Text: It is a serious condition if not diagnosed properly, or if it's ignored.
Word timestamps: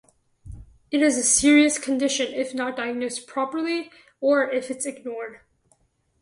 It 0.89 1.03
is 1.03 1.15
a 1.19 1.23
serious 1.23 1.77
condition 1.77 2.33
if 2.33 2.55
not 2.55 2.75
diagnosed 2.75 3.27
properly, 3.27 3.91
or 4.19 4.49
if 4.49 4.71
it's 4.71 4.87
ignored. 4.87 5.41